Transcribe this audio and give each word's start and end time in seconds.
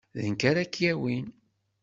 D 0.19 0.23
nekk 0.31 0.41
ara 0.49 0.63
k-yawin. 0.73 1.27